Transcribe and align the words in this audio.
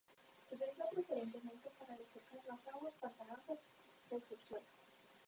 Se 0.49 0.55
utilizó 0.55 0.81
preferentemente 0.95 1.69
para 1.77 1.95
desecar 1.95 2.39
las 2.49 2.57
aguas 2.73 2.95
pantanosas 2.99 3.59
del 4.09 4.23
subsuelo. 4.27 4.65